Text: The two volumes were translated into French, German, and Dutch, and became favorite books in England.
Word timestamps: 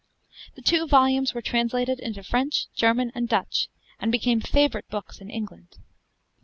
The 0.55 0.63
two 0.63 0.87
volumes 0.87 1.35
were 1.35 1.43
translated 1.43 1.99
into 1.99 2.23
French, 2.23 2.65
German, 2.73 3.11
and 3.13 3.29
Dutch, 3.29 3.67
and 3.99 4.11
became 4.11 4.41
favorite 4.41 4.89
books 4.89 5.21
in 5.21 5.29
England. 5.29 5.77